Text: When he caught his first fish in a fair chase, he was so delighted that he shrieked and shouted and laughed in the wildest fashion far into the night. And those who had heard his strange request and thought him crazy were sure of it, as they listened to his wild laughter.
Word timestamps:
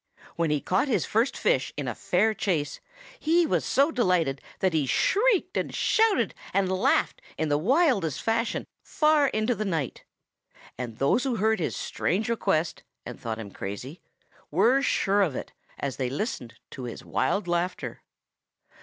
When 0.35 0.49
he 0.49 0.61
caught 0.61 0.87
his 0.87 1.05
first 1.05 1.37
fish 1.37 1.71
in 1.77 1.87
a 1.87 1.93
fair 1.93 2.33
chase, 2.33 2.79
he 3.19 3.45
was 3.45 3.63
so 3.63 3.91
delighted 3.91 4.41
that 4.57 4.73
he 4.73 4.87
shrieked 4.87 5.55
and 5.57 5.71
shouted 5.75 6.33
and 6.55 6.71
laughed 6.71 7.21
in 7.37 7.49
the 7.49 7.57
wildest 7.59 8.19
fashion 8.19 8.65
far 8.81 9.27
into 9.27 9.53
the 9.53 9.63
night. 9.63 10.03
And 10.75 10.97
those 10.97 11.23
who 11.23 11.35
had 11.35 11.41
heard 11.41 11.59
his 11.59 11.77
strange 11.77 12.29
request 12.29 12.81
and 13.05 13.19
thought 13.19 13.37
him 13.37 13.51
crazy 13.51 14.01
were 14.49 14.81
sure 14.81 15.21
of 15.21 15.35
it, 15.35 15.53
as 15.77 15.97
they 15.97 16.09
listened 16.09 16.55
to 16.71 16.85
his 16.85 17.05
wild 17.05 17.47
laughter. 17.47 18.01